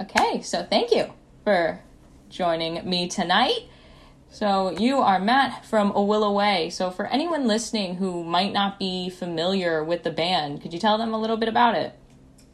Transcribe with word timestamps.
Okay, 0.00 0.40
so 0.40 0.62
thank 0.62 0.92
you 0.92 1.12
for 1.44 1.78
joining 2.30 2.88
me 2.88 3.06
tonight. 3.06 3.68
So, 4.30 4.70
you 4.70 4.96
are 5.00 5.20
Matt 5.20 5.66
from 5.66 5.90
A 5.94 6.02
Will 6.02 6.24
Away. 6.24 6.70
So, 6.70 6.90
for 6.90 7.06
anyone 7.06 7.46
listening 7.46 7.96
who 7.96 8.24
might 8.24 8.54
not 8.54 8.78
be 8.78 9.10
familiar 9.10 9.84
with 9.84 10.02
the 10.02 10.10
band, 10.10 10.62
could 10.62 10.72
you 10.72 10.78
tell 10.78 10.96
them 10.96 11.12
a 11.12 11.18
little 11.18 11.36
bit 11.36 11.50
about 11.50 11.74
it? 11.74 11.99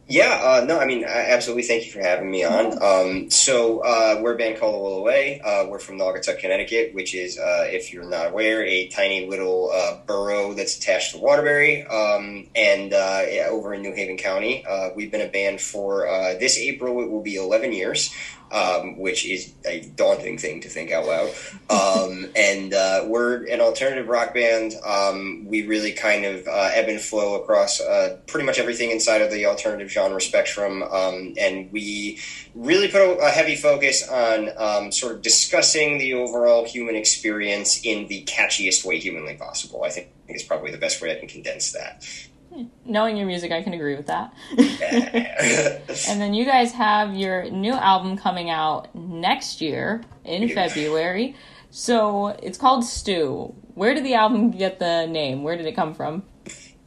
Yeah, 0.08 0.40
uh, 0.40 0.64
no, 0.64 0.78
I 0.78 0.86
mean, 0.86 1.04
absolutely. 1.04 1.64
Thank 1.64 1.86
you 1.86 1.90
for 1.90 2.00
having 2.00 2.30
me 2.30 2.44
on. 2.44 2.80
Um, 2.80 3.28
so, 3.28 3.80
uh, 3.80 4.20
we're 4.22 4.34
a 4.34 4.38
band 4.38 4.60
called 4.60 4.76
A 4.76 4.78
Will 4.78 4.98
Away. 4.98 5.40
Uh, 5.40 5.66
we're 5.66 5.80
from 5.80 5.98
Naugatuck, 5.98 6.38
Connecticut, 6.38 6.94
which 6.94 7.12
is, 7.12 7.38
uh, 7.38 7.64
if 7.66 7.92
you're 7.92 8.08
not 8.08 8.28
aware, 8.28 8.64
a 8.64 8.86
tiny 8.86 9.28
little 9.28 9.72
uh, 9.74 9.96
borough 10.06 10.52
that's 10.52 10.78
attached 10.78 11.12
to 11.12 11.18
Waterbury 11.18 11.84
um, 11.86 12.46
and 12.54 12.92
uh, 12.92 13.22
yeah, 13.28 13.48
over 13.50 13.74
in 13.74 13.82
New 13.82 13.94
Haven 13.94 14.16
County. 14.16 14.64
we've 14.94 15.10
been 15.10 15.22
a 15.22 15.28
band 15.28 15.60
for 15.60 16.06
this 16.38 16.56
April, 16.56 17.02
it 17.02 17.10
will 17.10 17.22
be 17.22 17.34
11 17.34 17.72
years 17.72 18.14
um, 18.50 18.98
which 18.98 19.26
is 19.26 19.52
a 19.66 19.80
daunting 19.96 20.38
thing 20.38 20.60
to 20.60 20.68
think 20.68 20.90
out 20.90 21.06
loud. 21.06 21.30
Um, 21.70 22.30
and 22.36 22.72
uh, 22.72 23.04
we're 23.06 23.44
an 23.46 23.60
alternative 23.60 24.08
rock 24.08 24.34
band. 24.34 24.74
Um, 24.84 25.46
we 25.46 25.66
really 25.66 25.92
kind 25.92 26.24
of 26.24 26.46
uh, 26.46 26.70
ebb 26.72 26.88
and 26.88 27.00
flow 27.00 27.40
across 27.40 27.80
uh, 27.80 28.18
pretty 28.26 28.46
much 28.46 28.58
everything 28.58 28.90
inside 28.90 29.22
of 29.22 29.30
the 29.30 29.46
alternative 29.46 29.90
genre 29.96 30.20
spectrum. 30.20 30.82
Um, 30.82 31.34
and 31.38 31.72
we 31.72 32.20
really 32.54 32.88
put 32.88 33.00
a, 33.00 33.18
a 33.18 33.30
heavy 33.30 33.56
focus 33.56 34.08
on 34.08 34.50
um, 34.56 34.92
sort 34.92 35.14
of 35.14 35.22
discussing 35.22 35.98
the 35.98 36.14
overall 36.14 36.64
human 36.64 36.96
experience 36.96 37.80
in 37.84 38.06
the 38.08 38.22
catchiest 38.24 38.84
way 38.84 38.98
humanly 38.98 39.34
possible. 39.34 39.84
I 39.84 39.90
think 39.90 40.08
is 40.28 40.42
probably 40.42 40.70
the 40.70 40.78
best 40.78 41.00
way 41.00 41.16
I 41.16 41.18
can 41.18 41.28
condense 41.28 41.72
that 41.72 42.04
knowing 42.84 43.16
your 43.16 43.26
music, 43.26 43.52
I 43.52 43.62
can 43.62 43.74
agree 43.74 43.96
with 43.96 44.06
that. 44.06 44.32
and 46.08 46.20
then 46.20 46.34
you 46.34 46.44
guys 46.44 46.72
have 46.72 47.14
your 47.14 47.50
new 47.50 47.72
album 47.72 48.16
coming 48.16 48.50
out 48.50 48.94
next 48.94 49.60
year 49.60 50.02
in 50.24 50.48
February. 50.48 51.36
So 51.70 52.28
it's 52.28 52.58
called 52.58 52.84
Stew. 52.84 53.54
Where 53.74 53.94
did 53.94 54.04
the 54.04 54.14
album 54.14 54.50
get 54.50 54.78
the 54.78 55.06
name? 55.06 55.42
Where 55.42 55.56
did 55.56 55.66
it 55.66 55.76
come 55.76 55.94
from? 55.94 56.22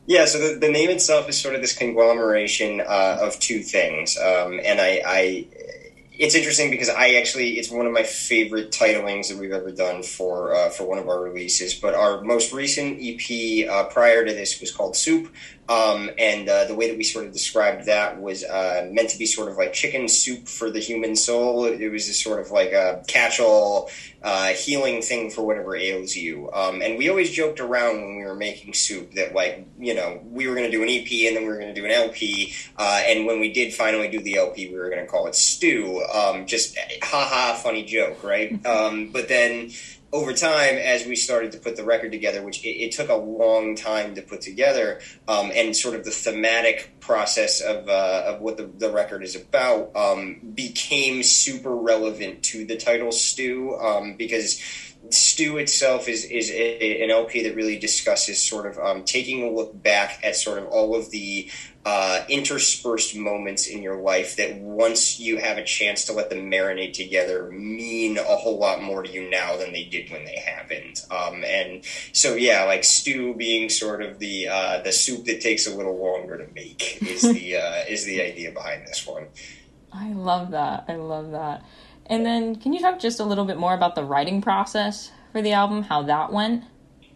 Yeah, 0.09 0.25
so 0.25 0.39
the, 0.39 0.59
the 0.59 0.71
name 0.71 0.89
itself 0.89 1.29
is 1.29 1.39
sort 1.39 1.53
of 1.53 1.61
this 1.61 1.77
conglomeration 1.77 2.81
uh, 2.81 3.19
of 3.21 3.39
two 3.39 3.59
things, 3.61 4.17
um, 4.17 4.59
and 4.65 4.81
I, 4.81 5.03
I 5.05 5.45
it's 6.19 6.35
interesting 6.35 6.69
because 6.69 6.89
I 6.89 7.13
actually 7.13 7.57
it's 7.57 7.71
one 7.71 7.85
of 7.85 7.93
my 7.93 8.03
favorite 8.03 8.73
titlings 8.73 9.29
that 9.29 9.37
we've 9.37 9.53
ever 9.53 9.71
done 9.71 10.03
for 10.03 10.53
uh, 10.53 10.69
for 10.69 10.83
one 10.83 10.99
of 10.99 11.07
our 11.07 11.23
releases. 11.23 11.73
But 11.73 11.95
our 11.95 12.21
most 12.21 12.51
recent 12.51 12.99
EP 13.01 13.69
uh, 13.69 13.85
prior 13.85 14.25
to 14.25 14.33
this 14.33 14.59
was 14.59 14.69
called 14.69 14.97
Soup, 14.97 15.33
um, 15.69 16.09
and 16.17 16.49
uh, 16.49 16.65
the 16.65 16.75
way 16.75 16.89
that 16.89 16.97
we 16.97 17.03
sort 17.03 17.25
of 17.25 17.31
described 17.31 17.85
that 17.85 18.19
was 18.19 18.43
uh, 18.43 18.89
meant 18.91 19.11
to 19.11 19.17
be 19.17 19.25
sort 19.25 19.49
of 19.49 19.57
like 19.57 19.71
chicken 19.71 20.09
soup 20.09 20.47
for 20.47 20.69
the 20.69 20.79
human 20.79 21.15
soul. 21.15 21.65
It 21.65 21.89
was 21.89 22.09
a 22.09 22.13
sort 22.13 22.41
of 22.41 22.51
like 22.51 22.73
a 22.73 23.01
catch-all 23.07 23.89
uh, 24.21 24.47
healing 24.47 25.01
thing 25.01 25.29
for 25.29 25.45
whatever 25.45 25.75
ails 25.75 26.15
you. 26.15 26.51
Um, 26.51 26.81
and 26.81 26.97
we 26.97 27.07
always 27.07 27.31
joked 27.31 27.59
around 27.59 28.01
when 28.01 28.17
we 28.17 28.25
were 28.25 28.35
making 28.35 28.73
soup 28.73 29.13
that 29.13 29.33
like 29.33 29.65
you 29.77 29.93
know 29.93 30.19
we 30.25 30.47
were 30.47 30.55
going 30.55 30.69
to 30.69 30.75
do 30.75 30.83
an 30.83 30.89
EP 30.89 31.27
and 31.27 31.37
then 31.37 31.43
we 31.43 31.49
were 31.49 31.59
going 31.59 31.73
to 31.73 31.79
do 31.79 31.85
an 31.85 31.91
LP. 31.91 32.53
Uh, 32.75 33.03
and 33.07 33.25
when 33.25 33.39
we 33.39 33.53
did 33.53 33.73
finally 33.73 34.09
do 34.09 34.19
the 34.19 34.37
LP, 34.37 34.69
we 34.69 34.77
were 34.77 34.89
going 34.89 35.01
to 35.01 35.07
call 35.07 35.27
it 35.27 35.35
Stew. 35.35 36.03
Um, 36.13 36.45
just 36.45 36.77
haha, 37.03 37.53
funny 37.55 37.83
joke, 37.83 38.23
right? 38.23 38.65
Um, 38.65 39.11
but 39.11 39.27
then 39.27 39.71
over 40.11 40.33
time, 40.33 40.75
as 40.75 41.05
we 41.05 41.15
started 41.15 41.51
to 41.51 41.59
put 41.59 41.75
the 41.75 41.83
record 41.83 42.11
together, 42.11 42.41
which 42.41 42.63
it, 42.63 42.69
it 42.69 42.91
took 42.91 43.09
a 43.09 43.15
long 43.15 43.75
time 43.75 44.15
to 44.15 44.21
put 44.21 44.41
together, 44.41 44.99
um, 45.27 45.51
and 45.53 45.75
sort 45.75 45.95
of 45.95 46.03
the 46.03 46.11
thematic 46.11 46.99
process 46.99 47.61
of, 47.61 47.87
uh, 47.87 48.23
of 48.25 48.41
what 48.41 48.57
the, 48.57 48.63
the, 48.63 48.89
record 48.91 49.23
is 49.23 49.35
about 49.35 49.95
um, 49.95 50.39
became 50.55 51.21
super 51.21 51.75
relevant 51.75 52.41
to 52.43 52.65
the 52.65 52.75
title 52.75 53.11
Stew 53.11 53.77
um, 53.79 54.15
because 54.15 54.59
Stew 55.09 55.57
itself 55.57 56.07
is 56.07 56.25
is 56.25 56.51
a, 56.51 57.03
an 57.03 57.09
LP 57.09 57.43
that 57.43 57.55
really 57.55 57.79
discusses 57.79 58.43
sort 58.43 58.65
of 58.65 58.77
um, 58.77 59.03
taking 59.03 59.43
a 59.43 59.49
look 59.49 59.81
back 59.81 60.19
at 60.23 60.35
sort 60.35 60.59
of 60.59 60.67
all 60.67 60.95
of 60.95 61.09
the 61.09 61.49
uh, 61.85 62.23
interspersed 62.29 63.15
moments 63.15 63.67
in 63.67 63.81
your 63.81 63.95
life 63.95 64.35
that 64.35 64.57
once 64.57 65.19
you 65.19 65.37
have 65.37 65.57
a 65.57 65.63
chance 65.63 66.05
to 66.05 66.13
let 66.13 66.29
them 66.29 66.51
marinate 66.51 66.93
together 66.93 67.49
mean 67.51 68.17
a 68.17 68.23
whole 68.23 68.59
lot 68.59 68.83
more 68.83 69.01
to 69.01 69.11
you 69.11 69.29
now 69.29 69.55
than 69.57 69.71
they 69.71 69.85
did 69.85 70.11
when 70.11 70.25
they 70.25 70.35
happened. 70.35 71.01
Um, 71.09 71.43
and 71.43 71.83
so, 72.11 72.35
yeah, 72.35 72.65
like 72.65 72.83
stew 72.83 73.33
being 73.33 73.69
sort 73.69 74.01
of 74.01 74.19
the 74.19 74.49
uh, 74.49 74.81
the 74.81 74.91
soup 74.91 75.25
that 75.25 75.41
takes 75.41 75.65
a 75.65 75.75
little 75.75 75.97
longer 75.97 76.37
to 76.37 76.53
make 76.53 77.01
is 77.01 77.21
the 77.33 77.55
uh, 77.55 77.83
is 77.87 78.05
the 78.05 78.21
idea 78.21 78.51
behind 78.51 78.85
this 78.85 79.07
one. 79.07 79.27
I 79.91 80.11
love 80.11 80.51
that. 80.51 80.85
I 80.87 80.95
love 80.95 81.31
that. 81.31 81.63
And 82.09 82.25
then, 82.25 82.55
can 82.55 82.73
you 82.73 82.79
talk 82.79 82.99
just 82.99 83.19
a 83.19 83.23
little 83.23 83.45
bit 83.45 83.57
more 83.57 83.75
about 83.75 83.93
the 83.93 84.03
writing 84.03 84.41
process 84.41 85.11
for 85.31 85.41
the 85.41 85.53
album? 85.53 85.83
How 85.83 86.01
that 86.03 86.33
went? 86.33 86.63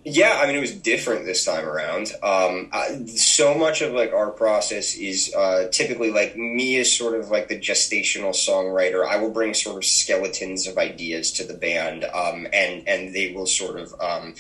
Yeah, 0.06 0.42
I 0.42 0.48
mean, 0.48 0.58
it 0.58 0.60
was 0.60 0.74
different 0.74 1.26
this 1.26 1.46
time 1.46 1.66
around. 1.66 2.12
Um, 2.22 2.70
I, 2.74 3.06
so 3.06 3.56
much 3.56 3.82
of 3.82 3.94
like 3.94 4.12
our 4.12 4.32
process 4.32 4.96
is 4.96 5.34
uh, 5.34 5.70
typically 5.72 6.12
like 6.12 6.36
me 6.36 6.78
as 6.78 6.92
sort 6.92 7.18
of 7.18 7.30
like 7.30 7.48
the 7.48 7.58
gestational 7.58 8.32
songwriter. 8.32 9.08
I 9.08 9.16
will 9.16 9.30
bring 9.30 9.54
sort 9.54 9.78
of 9.78 9.86
skeletons 9.86 10.68
of 10.68 10.78
ideas 10.78 11.32
to 11.34 11.46
the 11.46 11.54
band, 11.54 12.04
um, 12.04 12.48
and 12.52 12.86
and 12.86 13.16
they 13.16 13.32
will 13.34 13.46
sort 13.46 13.80
of 13.80 13.96
um, 14.02 14.36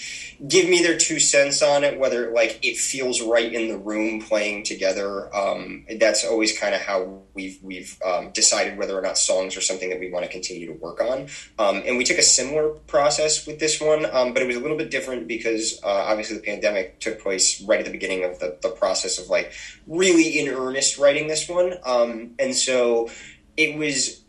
give 0.45 0.67
me 0.67 0.83
their 0.83 0.97
two 0.97 1.21
cents 1.21 1.61
on 1.61 1.85
it, 1.85 1.97
whether 1.97 2.31
like 2.31 2.59
it 2.61 2.75
feels 2.75 3.21
right 3.21 3.53
in 3.53 3.69
the 3.69 3.77
room 3.77 4.21
playing 4.21 4.63
together. 4.65 5.33
Um, 5.33 5.85
that's 5.97 6.25
always 6.25 6.57
kind 6.59 6.75
of 6.75 6.81
how 6.81 7.21
we've 7.33 7.57
we've 7.63 7.97
um, 8.05 8.31
decided 8.31 8.77
whether 8.77 8.99
or 8.99 9.01
not 9.01 9.17
songs 9.17 9.55
are 9.55 9.61
something 9.61 9.89
that 9.91 9.99
we 9.99 10.11
want 10.11 10.25
to 10.25 10.31
continue 10.31 10.67
to 10.67 10.73
work 10.73 10.99
on. 10.99 11.29
Um, 11.57 11.83
and 11.85 11.97
we 11.97 12.03
took 12.03 12.17
a 12.17 12.23
similar 12.23 12.67
process 12.67 13.47
with 13.47 13.59
this 13.59 13.79
one, 13.79 14.01
but 14.01 14.41
it 14.41 14.45
was 14.47 14.57
a 14.57 14.59
little 14.59 14.77
bit 14.77 14.91
different 14.91 15.25
because 15.25 15.52
because 15.53 15.79
uh, 15.83 15.87
obviously 15.87 16.37
the 16.37 16.43
pandemic 16.43 16.99
took 16.99 17.21
place 17.21 17.61
right 17.61 17.79
at 17.79 17.85
the 17.85 17.91
beginning 17.91 18.23
of 18.23 18.39
the, 18.39 18.57
the 18.61 18.69
process 18.69 19.19
of 19.19 19.29
like 19.29 19.53
really 19.85 20.39
in 20.39 20.47
earnest 20.47 20.97
writing 20.97 21.27
this 21.27 21.47
one. 21.47 21.75
Um, 21.85 22.31
and 22.39 22.55
so 22.55 23.09
it 23.55 23.77
was, 23.77 24.22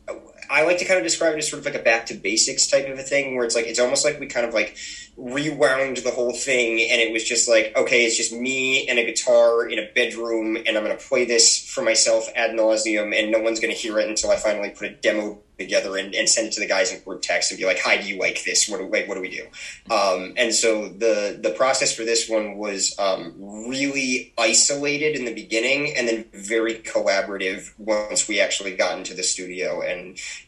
I 0.50 0.64
like 0.64 0.78
to 0.78 0.84
kind 0.84 0.98
of 0.98 1.04
describe 1.04 1.34
it 1.34 1.38
as 1.38 1.48
sort 1.48 1.60
of 1.60 1.66
like 1.66 1.74
a 1.74 1.82
back 1.82 2.06
to 2.06 2.14
basics 2.14 2.66
type 2.66 2.88
of 2.88 2.98
a 2.98 3.02
thing 3.02 3.34
where 3.34 3.44
it's 3.44 3.54
like, 3.54 3.66
it's 3.66 3.78
almost 3.78 4.04
like 4.04 4.20
we 4.20 4.26
kind 4.26 4.46
of 4.46 4.52
like 4.54 4.76
rewound 5.16 5.98
the 5.98 6.10
whole 6.10 6.32
thing 6.32 6.90
and 6.90 7.00
it 7.00 7.12
was 7.12 7.22
just 7.22 7.48
like 7.48 7.72
okay 7.76 8.04
it's 8.04 8.16
just 8.16 8.32
me 8.32 8.88
and 8.88 8.98
a 8.98 9.04
guitar 9.04 9.68
in 9.68 9.78
a 9.78 9.88
bedroom 9.94 10.56
and 10.56 10.76
i'm 10.76 10.84
going 10.84 10.96
to 10.96 11.04
play 11.04 11.24
this 11.24 11.70
for 11.70 11.82
myself 11.82 12.28
ad 12.34 12.50
nauseum 12.50 13.16
and 13.16 13.30
no 13.30 13.38
one's 13.38 13.60
going 13.60 13.72
to 13.72 13.80
hear 13.80 14.00
it 14.00 14.08
until 14.08 14.32
i 14.32 14.36
finally 14.36 14.70
put 14.70 14.88
a 14.88 14.94
demo 14.94 15.40
together 15.58 15.96
and, 15.96 16.14
and 16.14 16.28
send 16.28 16.48
it 16.48 16.52
to 16.52 16.60
the 16.60 16.66
guys 16.66 16.92
in 16.92 17.00
group 17.02 17.22
text 17.22 17.50
and 17.50 17.58
be 17.58 17.64
like 17.64 17.78
hi 17.78 17.96
do 17.96 18.08
you 18.08 18.18
like 18.18 18.44
this? 18.44 18.68
What 18.68 18.78
do, 18.78 18.88
like, 18.88 19.08
what 19.08 19.14
do 19.14 19.20
we 19.20 19.30
do? 19.30 19.46
Um, 19.94 20.34
and 20.36 20.52
so 20.54 20.88
the 20.88 21.38
the 21.40 21.50
process 21.50 21.94
for 21.94 22.04
this 22.04 22.28
one 22.28 22.56
was 22.56 22.96
um, 22.98 23.34
really 23.68 24.32
isolated 24.38 25.16
in 25.16 25.24
the 25.24 25.34
beginning 25.34 25.94
and 25.96 26.08
then 26.08 26.24
very 26.32 26.74
collaborative 26.76 27.72
once 27.78 28.28
we 28.28 28.40
actually 28.40 28.76
got 28.76 28.98
into 28.98 29.14
the 29.14 29.22
studio 29.22 29.80
and 29.80 29.93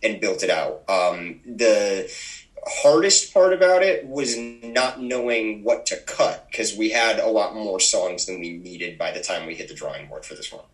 and 0.03 0.21
built 0.21 0.43
it 0.43 0.51
out 0.51 0.83
um, 0.89 1.41
the 1.45 2.11
hardest 2.67 3.33
part 3.33 3.53
about 3.53 3.83
it 3.83 4.07
was 4.07 4.37
not 4.37 5.01
knowing 5.01 5.63
what 5.63 5.87
to 5.87 5.97
cut 5.99 6.47
because 6.51 6.77
we 6.77 6.91
had 6.91 7.19
a 7.19 7.29
lot 7.29 7.55
more 7.55 7.79
songs 7.79 8.27
than 8.27 8.41
we 8.41 8.57
needed 8.57 8.99
by 8.99 9.13
the 9.13 9.21
time 9.21 9.47
we 9.47 9.55
hit 9.55 9.69
the 9.69 9.75
drawing 9.75 10.09
board 10.09 10.25
for 10.25 10.35
this 10.35 10.53
one. 10.53 10.65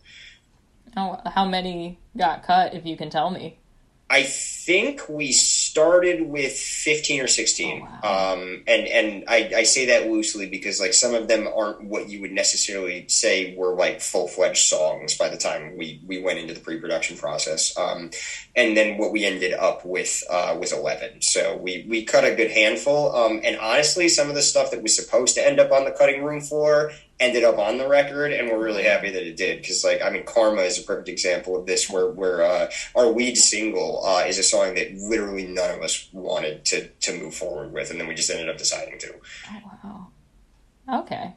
Oh, 0.96 1.20
how 1.26 1.44
many 1.46 1.98
got 2.16 2.42
cut, 2.42 2.74
if 2.74 2.84
you 2.86 2.96
can 2.96 3.10
tell 3.10 3.30
me? 3.30 3.58
I 4.08 4.22
think 4.22 5.08
we 5.08 5.32
started 5.72 6.28
with 6.28 6.52
15 6.52 7.22
or 7.22 7.26
16. 7.26 7.80
Oh, 7.80 7.88
wow. 8.02 8.34
um, 8.34 8.62
and 8.66 8.86
and 8.86 9.24
I, 9.26 9.50
I, 9.56 9.62
say 9.62 9.86
that 9.86 10.10
loosely 10.10 10.46
because 10.46 10.78
like 10.78 10.92
some 10.92 11.14
of 11.14 11.28
them 11.28 11.48
aren't 11.48 11.84
what 11.84 12.10
you 12.10 12.20
would 12.20 12.30
necessarily 12.30 13.08
say 13.08 13.56
were 13.56 13.74
like 13.74 14.02
full 14.02 14.28
fledged 14.28 14.64
songs 14.64 15.16
by 15.16 15.30
the 15.30 15.38
time 15.38 15.78
we, 15.78 15.98
we 16.06 16.20
went 16.20 16.38
into 16.38 16.52
the 16.52 16.60
pre 16.60 16.78
production 16.78 17.16
process. 17.16 17.74
Um, 17.78 18.10
and 18.54 18.76
then 18.76 18.98
what 18.98 19.12
we 19.12 19.24
ended 19.24 19.54
up 19.54 19.82
with 19.86 20.22
uh, 20.30 20.58
was 20.60 20.74
11. 20.74 21.22
So 21.22 21.56
we, 21.56 21.86
we 21.88 22.04
cut 22.04 22.26
a 22.26 22.34
good 22.34 22.50
handful. 22.50 23.16
Um, 23.16 23.40
and 23.42 23.56
honestly, 23.56 24.10
some 24.10 24.28
of 24.28 24.34
the 24.34 24.42
stuff 24.42 24.72
that 24.72 24.82
was 24.82 24.94
supposed 24.94 25.36
to 25.36 25.46
end 25.46 25.58
up 25.58 25.72
on 25.72 25.86
the 25.86 25.92
cutting 25.92 26.22
room 26.22 26.42
floor 26.42 26.92
ended 27.22 27.44
up 27.44 27.58
on 27.58 27.78
the 27.78 27.88
record, 27.88 28.32
and 28.32 28.48
we're 28.48 28.62
really 28.62 28.82
happy 28.82 29.10
that 29.10 29.26
it 29.26 29.36
did 29.36 29.60
because, 29.60 29.84
like, 29.84 30.02
I 30.02 30.10
mean, 30.10 30.24
"Karma" 30.24 30.62
is 30.62 30.78
a 30.78 30.82
perfect 30.82 31.08
example 31.08 31.56
of 31.56 31.66
this, 31.66 31.88
where 31.88 32.08
where 32.08 32.42
uh, 32.42 32.70
our 32.94 33.06
lead 33.06 33.36
single 33.38 34.04
uh, 34.04 34.24
is 34.26 34.38
a 34.38 34.42
song 34.42 34.74
that 34.74 34.94
literally 34.94 35.46
none 35.46 35.70
of 35.70 35.82
us 35.82 36.08
wanted 36.12 36.64
to 36.66 36.88
to 36.88 37.18
move 37.18 37.34
forward 37.34 37.72
with, 37.72 37.90
and 37.90 38.00
then 38.00 38.08
we 38.08 38.14
just 38.14 38.30
ended 38.30 38.48
up 38.48 38.58
deciding 38.58 38.98
to. 38.98 39.14
Oh 39.50 40.08
wow! 40.88 41.00
Okay, 41.02 41.34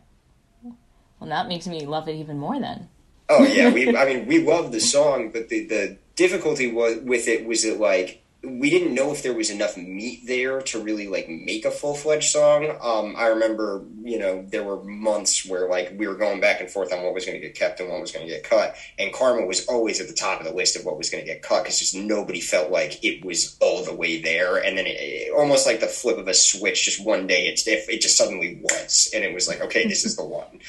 well, 1.19 1.29
that 1.29 1.47
makes 1.47 1.67
me 1.67 1.85
love 1.85 2.09
it 2.09 2.15
even 2.15 2.37
more 2.37 2.59
then. 2.59 2.89
Oh 3.29 3.43
yeah, 3.43 3.69
we 3.73 3.95
I 3.95 4.05
mean 4.05 4.25
we 4.25 4.43
love 4.43 4.71
the 4.71 4.79
song, 4.79 5.31
but 5.31 5.49
the 5.49 5.65
the 5.65 5.97
difficulty 6.15 6.71
was 6.71 6.97
with 7.03 7.27
it 7.27 7.45
was 7.45 7.63
that 7.63 7.79
like 7.79 8.24
we 8.45 8.69
didn't 8.69 8.93
know 8.93 9.11
if 9.11 9.23
there 9.23 9.33
was 9.33 9.49
enough 9.49 9.77
meat 9.77 10.21
there 10.25 10.61
to 10.61 10.79
really 10.79 11.07
like 11.07 11.27
make 11.27 11.65
a 11.65 11.71
full 11.71 11.95
fledged 11.95 12.31
song. 12.31 12.77
Um, 12.81 13.15
I 13.17 13.27
remember, 13.27 13.83
you 14.03 14.19
know, 14.19 14.45
there 14.47 14.63
were 14.63 14.83
months 14.83 15.45
where 15.45 15.67
like 15.69 15.93
we 15.97 16.07
were 16.07 16.15
going 16.15 16.39
back 16.39 16.61
and 16.61 16.69
forth 16.69 16.93
on 16.93 17.03
what 17.03 17.13
was 17.13 17.25
going 17.25 17.39
to 17.39 17.45
get 17.45 17.55
kept 17.55 17.79
and 17.79 17.89
what 17.89 18.01
was 18.01 18.11
going 18.11 18.25
to 18.25 18.31
get 18.31 18.43
cut, 18.43 18.75
and 18.99 19.13
Karma 19.13 19.45
was 19.45 19.65
always 19.67 19.99
at 19.99 20.07
the 20.07 20.13
top 20.13 20.39
of 20.39 20.45
the 20.45 20.53
list 20.53 20.75
of 20.75 20.85
what 20.85 20.97
was 20.97 21.09
going 21.09 21.23
to 21.23 21.29
get 21.29 21.41
cut 21.41 21.63
because 21.63 21.79
just 21.79 21.95
nobody 21.95 22.39
felt 22.39 22.71
like 22.71 23.03
it 23.03 23.23
was 23.25 23.57
all 23.59 23.83
the 23.83 23.93
way 23.93 24.21
there, 24.21 24.57
and 24.57 24.77
then 24.77 24.85
it, 24.85 24.97
it, 24.99 25.33
almost 25.33 25.65
like 25.65 25.79
the 25.79 25.87
flip 25.87 26.17
of 26.17 26.27
a 26.27 26.33
switch, 26.33 26.85
just 26.85 27.03
one 27.03 27.27
day 27.27 27.47
it's 27.47 27.67
it, 27.67 27.85
it 27.89 28.01
just 28.01 28.17
suddenly 28.17 28.59
was, 28.61 29.09
and 29.13 29.23
it 29.23 29.33
was 29.33 29.47
like, 29.47 29.61
okay, 29.61 29.87
this 29.87 30.05
is 30.05 30.15
the 30.15 30.25
one. 30.25 30.59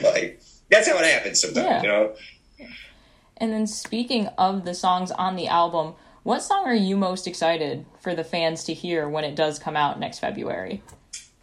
Like 0.00 0.40
that's 0.70 0.88
how 0.88 0.98
it 0.98 1.04
happens 1.06 1.40
sometimes, 1.40 1.66
yeah. 1.66 1.82
you 1.82 1.88
know. 1.88 2.14
And 3.36 3.52
then 3.52 3.66
speaking 3.66 4.28
of 4.38 4.64
the 4.64 4.74
songs 4.74 5.10
on 5.10 5.36
the 5.36 5.48
album 5.48 5.94
what 6.24 6.42
song 6.42 6.64
are 6.64 6.74
you 6.74 6.96
most 6.96 7.26
excited 7.26 7.86
for 8.00 8.14
the 8.14 8.24
fans 8.24 8.64
to 8.64 8.74
hear 8.74 9.08
when 9.08 9.24
it 9.24 9.36
does 9.36 9.58
come 9.58 9.76
out 9.76 10.00
next 10.00 10.18
February? 10.18 10.82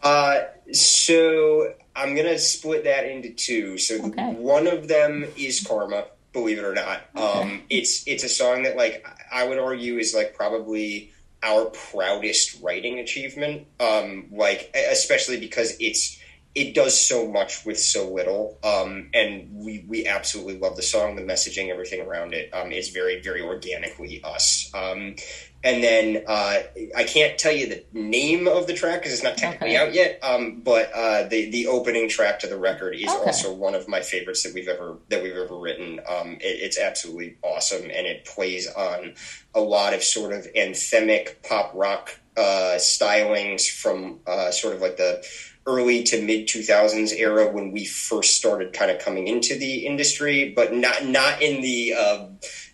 Uh, 0.02 0.40
so 0.72 1.72
I'm 1.94 2.14
gonna 2.16 2.38
split 2.38 2.84
that 2.84 3.06
into 3.06 3.30
two. 3.30 3.78
So 3.78 4.04
okay. 4.06 4.32
one 4.34 4.66
of 4.66 4.88
them 4.88 5.24
is 5.36 5.64
Karma, 5.64 6.06
believe 6.32 6.58
it 6.58 6.64
or 6.64 6.74
not. 6.74 7.00
Okay. 7.16 7.24
Um, 7.24 7.62
it's 7.70 8.06
it's 8.08 8.24
a 8.24 8.28
song 8.28 8.64
that 8.64 8.76
like 8.76 9.06
I 9.32 9.46
would 9.46 9.58
argue 9.58 9.98
is 9.98 10.14
like 10.14 10.34
probably 10.34 11.12
our 11.44 11.66
proudest 11.66 12.60
writing 12.60 12.98
achievement. 12.98 13.68
Um, 13.78 14.26
like 14.32 14.74
especially 14.74 15.38
because 15.38 15.76
it's 15.78 16.18
it 16.54 16.74
does 16.74 16.98
so 16.98 17.26
much 17.26 17.64
with 17.64 17.78
so 17.78 18.12
little. 18.12 18.58
Um, 18.62 19.08
and 19.14 19.48
we, 19.52 19.84
we 19.88 20.06
absolutely 20.06 20.58
love 20.58 20.76
the 20.76 20.82
song, 20.82 21.16
the 21.16 21.22
messaging, 21.22 21.70
everything 21.70 22.02
around 22.02 22.34
it 22.34 22.52
um, 22.52 22.72
is 22.72 22.90
very, 22.90 23.20
very 23.22 23.40
organically 23.40 24.22
us. 24.22 24.70
Um, 24.74 25.16
and 25.64 25.82
then 25.82 26.24
uh, 26.26 26.58
I 26.96 27.04
can't 27.04 27.38
tell 27.38 27.52
you 27.52 27.68
the 27.68 27.84
name 27.92 28.48
of 28.48 28.66
the 28.66 28.74
track 28.74 29.00
because 29.00 29.12
it's 29.12 29.22
not 29.22 29.36
technically 29.36 29.76
okay. 29.76 29.86
out 29.86 29.94
yet. 29.94 30.18
Um, 30.22 30.60
but 30.60 30.90
uh, 30.92 31.28
the 31.28 31.50
the 31.50 31.68
opening 31.68 32.08
track 32.08 32.40
to 32.40 32.48
the 32.48 32.58
record 32.58 32.96
is 32.96 33.08
okay. 33.08 33.26
also 33.26 33.54
one 33.54 33.76
of 33.76 33.86
my 33.86 34.00
favorites 34.00 34.42
that 34.42 34.54
we've 34.54 34.66
ever 34.66 34.98
that 35.08 35.22
we've 35.22 35.36
ever 35.36 35.56
written. 35.56 36.00
Um, 36.00 36.32
it, 36.40 36.58
it's 36.62 36.80
absolutely 36.80 37.36
awesome, 37.42 37.82
and 37.82 38.06
it 38.06 38.24
plays 38.24 38.66
on 38.72 39.14
a 39.54 39.60
lot 39.60 39.94
of 39.94 40.02
sort 40.02 40.32
of 40.32 40.48
anthemic 40.54 41.48
pop 41.48 41.70
rock 41.74 42.18
uh, 42.36 42.76
stylings 42.76 43.68
from 43.68 44.20
uh, 44.26 44.50
sort 44.50 44.74
of 44.74 44.80
like 44.80 44.96
the 44.96 45.24
early 45.66 46.02
to 46.02 46.20
mid 46.20 46.48
2000s 46.48 47.16
era 47.16 47.50
when 47.50 47.70
we 47.70 47.84
first 47.84 48.36
started 48.36 48.72
kind 48.72 48.90
of 48.90 48.98
coming 48.98 49.28
into 49.28 49.56
the 49.58 49.86
industry, 49.86 50.52
but 50.54 50.74
not 50.74 51.04
not 51.04 51.40
in 51.40 51.62
the 51.62 51.94
uh, 51.96 52.26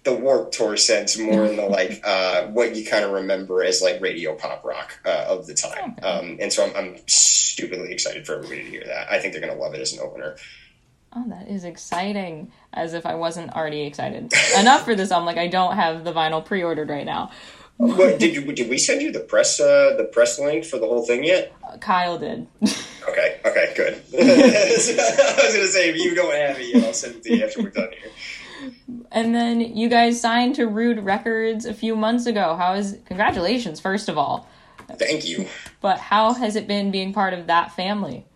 the 0.04 0.14
Warped 0.14 0.54
Tour 0.54 0.76
sense, 0.76 1.18
more 1.18 1.44
in 1.44 1.56
the 1.56 1.66
like 1.66 2.00
uh, 2.04 2.46
what 2.46 2.74
you 2.76 2.84
kind 2.84 3.04
of 3.04 3.12
remember 3.12 3.62
as 3.62 3.82
like 3.82 4.00
radio 4.00 4.34
pop 4.34 4.64
rock 4.64 4.98
uh, 5.04 5.26
of 5.28 5.46
the 5.46 5.54
time. 5.54 5.96
Um, 6.02 6.38
and 6.40 6.52
so 6.52 6.64
I'm, 6.64 6.74
I'm 6.76 6.96
stupidly 7.06 7.92
excited 7.92 8.26
for 8.26 8.36
everybody 8.36 8.64
to 8.64 8.70
hear 8.70 8.84
that. 8.86 9.10
I 9.10 9.18
think 9.18 9.32
they're 9.32 9.42
going 9.42 9.54
to 9.54 9.60
love 9.60 9.74
it 9.74 9.80
as 9.80 9.92
an 9.92 10.00
opener. 10.00 10.36
Oh, 11.14 11.24
that 11.28 11.48
is 11.48 11.64
exciting! 11.64 12.52
As 12.72 12.92
if 12.92 13.06
I 13.06 13.14
wasn't 13.14 13.54
already 13.54 13.82
excited 13.82 14.32
enough 14.58 14.84
for 14.84 14.94
this. 14.94 15.10
I'm 15.10 15.24
like, 15.24 15.38
I 15.38 15.48
don't 15.48 15.74
have 15.74 16.04
the 16.04 16.12
vinyl 16.12 16.44
pre-ordered 16.44 16.90
right 16.90 17.06
now. 17.06 17.30
What, 17.78 18.18
did 18.18 18.34
you 18.34 18.52
did 18.52 18.68
we 18.68 18.76
send 18.76 19.00
you 19.00 19.12
the 19.12 19.20
press 19.20 19.60
uh, 19.60 19.94
the 19.96 20.04
press 20.04 20.38
link 20.38 20.64
for 20.64 20.78
the 20.78 20.86
whole 20.86 21.06
thing 21.06 21.24
yet? 21.24 21.52
Kyle 21.80 22.18
did. 22.18 22.46
okay, 23.08 23.40
okay, 23.44 23.72
good. 23.76 23.94
I 24.14 24.74
was 24.74 25.54
gonna 25.54 25.68
say 25.68 25.90
if 25.90 25.96
you 25.96 26.14
don't 26.14 26.34
have 26.34 26.58
it 26.58 26.74
yet, 26.74 26.84
I'll 26.84 26.92
send 26.92 27.16
it 27.16 27.22
to 27.24 27.36
you 27.36 27.44
after 27.44 27.62
we're 27.62 27.70
done 27.70 27.90
here. 28.00 28.72
And 29.12 29.34
then 29.34 29.60
you 29.60 29.88
guys 29.88 30.20
signed 30.20 30.56
to 30.56 30.66
Rude 30.66 30.98
Records 30.98 31.64
a 31.64 31.74
few 31.74 31.94
months 31.94 32.26
ago. 32.26 32.56
How 32.56 32.74
is 32.74 32.98
congratulations, 33.06 33.80
first 33.80 34.08
of 34.08 34.18
all. 34.18 34.48
Thank 34.96 35.26
you. 35.26 35.46
But 35.80 35.98
how 35.98 36.32
has 36.34 36.56
it 36.56 36.66
been 36.66 36.90
being 36.90 37.12
part 37.12 37.34
of 37.34 37.46
that 37.46 37.72
family? 37.72 38.26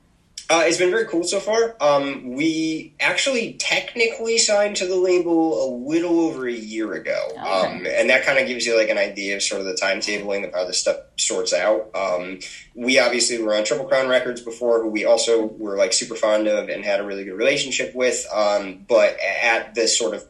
Uh, 0.50 0.64
it's 0.66 0.78
been 0.78 0.90
very 0.90 1.06
cool 1.06 1.24
so 1.24 1.40
far. 1.40 1.76
Um, 1.80 2.34
we 2.34 2.94
actually 3.00 3.54
technically 3.54 4.38
signed 4.38 4.76
to 4.76 4.86
the 4.86 4.96
label 4.96 5.64
a 5.64 5.68
little 5.88 6.20
over 6.20 6.46
a 6.46 6.52
year 6.52 6.92
ago, 6.94 7.28
okay. 7.30 7.40
um, 7.40 7.86
and 7.86 8.10
that 8.10 8.24
kind 8.24 8.38
of 8.38 8.46
gives 8.46 8.66
you 8.66 8.76
like 8.76 8.88
an 8.88 8.98
idea 8.98 9.36
of 9.36 9.42
sort 9.42 9.60
of 9.60 9.66
the 9.66 9.74
timetabling 9.74 10.46
of 10.46 10.52
how 10.52 10.64
this 10.64 10.80
stuff 10.80 10.96
sorts 11.16 11.52
out. 11.52 11.90
Um, 11.94 12.40
we 12.74 12.98
obviously 12.98 13.42
were 13.42 13.54
on 13.54 13.64
Triple 13.64 13.86
Crown 13.86 14.08
Records 14.08 14.40
before, 14.40 14.82
who 14.82 14.88
we 14.88 15.04
also 15.04 15.46
were 15.46 15.76
like 15.76 15.92
super 15.92 16.16
fond 16.16 16.46
of 16.48 16.68
and 16.68 16.84
had 16.84 17.00
a 17.00 17.04
really 17.04 17.24
good 17.24 17.36
relationship 17.36 17.94
with. 17.94 18.26
Um, 18.34 18.84
but 18.88 19.18
at 19.20 19.74
this 19.74 19.98
sort 19.98 20.14
of 20.14 20.26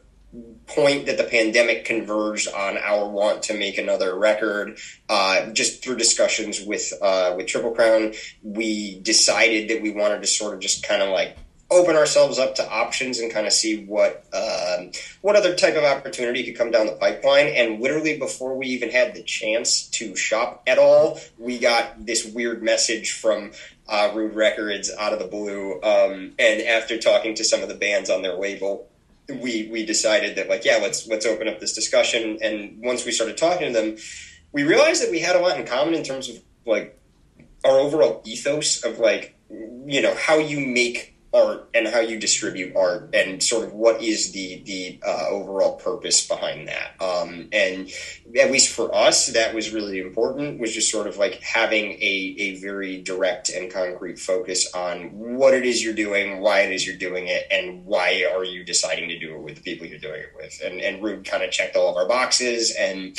point 0.67 1.05
that 1.05 1.17
the 1.17 1.23
pandemic 1.23 1.85
converged 1.85 2.47
on 2.47 2.77
our 2.77 3.07
want 3.07 3.43
to 3.43 3.57
make 3.57 3.77
another 3.77 4.17
record. 4.17 4.77
Uh, 5.09 5.51
just 5.51 5.83
through 5.83 5.97
discussions 5.97 6.61
with 6.61 6.93
uh, 7.01 7.33
with 7.35 7.47
Triple 7.47 7.71
Crown, 7.71 8.13
we 8.41 8.99
decided 8.99 9.69
that 9.69 9.81
we 9.81 9.91
wanted 9.91 10.21
to 10.21 10.27
sort 10.27 10.53
of 10.53 10.59
just 10.59 10.87
kind 10.87 11.01
of 11.01 11.09
like 11.09 11.37
open 11.73 11.95
ourselves 11.95 12.37
up 12.37 12.55
to 12.55 12.69
options 12.71 13.19
and 13.19 13.31
kind 13.31 13.47
of 13.47 13.53
see 13.53 13.83
what 13.85 14.25
um, 14.33 14.91
what 15.21 15.35
other 15.35 15.55
type 15.55 15.75
of 15.75 15.83
opportunity 15.83 16.43
could 16.43 16.57
come 16.57 16.71
down 16.71 16.85
the 16.85 16.93
pipeline. 16.93 17.47
And 17.47 17.81
literally 17.81 18.17
before 18.17 18.55
we 18.57 18.67
even 18.67 18.89
had 18.89 19.15
the 19.15 19.23
chance 19.23 19.87
to 19.89 20.15
shop 20.15 20.63
at 20.67 20.77
all, 20.77 21.19
we 21.37 21.59
got 21.59 22.05
this 22.05 22.25
weird 22.25 22.61
message 22.61 23.13
from 23.13 23.51
uh, 23.87 24.11
Rude 24.13 24.35
Records 24.35 24.91
out 24.97 25.13
of 25.13 25.19
the 25.19 25.27
blue. 25.27 25.81
Um, 25.81 26.33
and 26.39 26.61
after 26.61 26.97
talking 26.97 27.35
to 27.35 27.43
some 27.43 27.61
of 27.61 27.69
the 27.69 27.75
bands 27.75 28.09
on 28.09 28.21
their 28.21 28.35
label, 28.35 28.87
we 29.29 29.69
we 29.71 29.85
decided 29.85 30.35
that 30.35 30.49
like 30.49 30.65
yeah 30.65 30.77
let's 30.81 31.07
let's 31.07 31.25
open 31.25 31.47
up 31.47 31.59
this 31.59 31.73
discussion. 31.73 32.39
And 32.41 32.83
once 32.83 33.05
we 33.05 33.11
started 33.11 33.37
talking 33.37 33.73
to 33.73 33.79
them 33.79 33.97
we 34.53 34.63
realized 34.63 35.03
that 35.03 35.11
we 35.11 35.19
had 35.19 35.35
a 35.35 35.39
lot 35.39 35.59
in 35.59 35.65
common 35.65 35.95
in 35.95 36.03
terms 36.03 36.29
of 36.29 36.37
like 36.65 36.97
our 37.65 37.79
overall 37.79 38.21
ethos 38.23 38.83
of 38.83 38.99
like 38.99 39.35
you 39.49 40.01
know 40.01 40.15
how 40.15 40.37
you 40.37 40.65
make 40.65 41.12
art 41.33 41.69
and 41.73 41.87
how 41.87 41.99
you 41.99 42.19
distribute 42.19 42.75
art 42.75 43.09
and 43.13 43.41
sort 43.41 43.65
of 43.65 43.73
what 43.73 44.01
is 44.01 44.31
the 44.31 44.61
the 44.65 44.99
uh, 45.05 45.27
overall 45.29 45.75
purpose 45.75 46.27
behind 46.27 46.67
that. 46.67 46.95
Um, 47.01 47.49
and 47.51 47.89
at 48.39 48.51
least 48.51 48.73
for 48.73 48.93
us 48.93 49.27
that 49.27 49.53
was 49.53 49.71
really 49.71 49.99
important 49.99 50.59
was 50.59 50.73
just 50.73 50.91
sort 50.91 51.07
of 51.07 51.17
like 51.17 51.41
having 51.41 51.93
a, 51.93 52.35
a 52.39 52.55
very 52.61 53.01
direct 53.01 53.49
and 53.49 53.71
concrete 53.71 54.19
focus 54.19 54.73
on 54.73 55.09
what 55.37 55.53
it 55.53 55.65
is 55.65 55.83
you're 55.83 55.93
doing 55.93 56.39
why 56.39 56.61
it 56.61 56.71
is 56.71 56.85
you're 56.85 56.95
doing 56.97 57.27
it 57.27 57.45
and 57.51 57.85
why 57.85 58.25
are 58.33 58.43
you 58.43 58.63
deciding 58.63 59.09
to 59.09 59.19
do 59.19 59.35
it 59.35 59.41
with 59.41 59.55
the 59.55 59.61
people 59.61 59.87
you're 59.87 59.99
doing 59.99 60.21
it 60.21 60.33
with. 60.35 60.61
And 60.63 60.81
and 60.81 61.03
Rude 61.03 61.25
kind 61.25 61.43
of 61.43 61.51
checked 61.51 61.75
all 61.75 61.89
of 61.89 61.97
our 61.97 62.07
boxes 62.07 62.75
and 62.77 63.17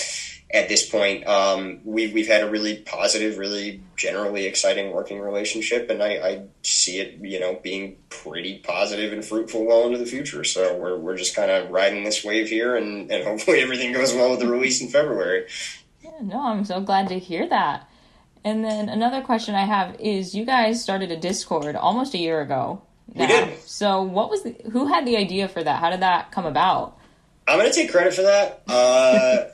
at 0.55 0.69
this 0.69 0.89
point, 0.89 1.27
um, 1.27 1.81
we've 1.85 2.15
we've 2.15 2.29
had 2.29 2.43
a 2.43 2.49
really 2.49 2.77
positive, 2.77 3.39
really 3.39 3.83
generally 3.97 4.47
exciting 4.47 4.93
working 4.93 5.21
relationship, 5.21 5.91
and 5.91 6.01
I, 6.01 6.11
I, 6.11 6.43
see 6.63 7.01
it, 7.01 7.19
you 7.21 7.41
know, 7.41 7.59
being 7.61 7.97
pretty 8.09 8.59
positive 8.59 9.13
and 9.13 9.25
fruitful 9.25 9.67
well 9.67 9.85
into 9.87 9.99
the 9.99 10.07
future. 10.07 10.45
So 10.45 10.77
we're 10.77 10.97
we're 10.97 11.17
just 11.17 11.35
kind 11.35 11.51
of 11.51 11.71
riding 11.71 12.05
this 12.05 12.25
wave 12.25 12.49
here, 12.49 12.77
and 12.77 13.11
and 13.11 13.25
hopefully 13.25 13.61
everything 13.61 13.93
goes 13.93 14.15
well 14.15 14.31
with 14.31 14.41
the 14.41 14.47
release 14.47 14.81
in 14.81 14.89
February. 14.89 15.47
Yeah, 16.03 16.13
no, 16.23 16.47
I'm 16.47 16.65
so 16.65 16.81
glad 16.81 17.09
to 17.09 17.19
hear 17.19 17.49
that. 17.49 17.89
And 18.45 18.65
then 18.65 18.89
another 18.89 19.23
question 19.23 19.55
I 19.55 19.65
have 19.65 19.99
is, 19.99 20.35
you 20.35 20.45
guys 20.45 20.81
started 20.81 21.11
a 21.11 21.17
Discord 21.17 21.75
almost 21.77 22.15
a 22.15 22.19
year 22.19 22.41
ago. 22.43 22.83
Now. 23.13 23.23
We 23.23 23.27
did. 23.27 23.59
So 23.61 24.03
what 24.03 24.31
was 24.31 24.43
the, 24.43 24.55
who 24.71 24.87
had 24.87 25.07
the 25.07 25.17
idea 25.17 25.49
for 25.49 25.65
that? 25.65 25.81
How 25.81 25.91
did 25.91 26.01
that 26.01 26.31
come 26.31 26.45
about? 26.45 26.99
I'm 27.49 27.59
going 27.59 27.71
to 27.71 27.75
take 27.75 27.91
credit 27.91 28.15
for 28.15 28.23
that. 28.23 28.63
Uh, 28.69 29.45